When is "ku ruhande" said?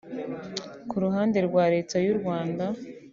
0.89-1.37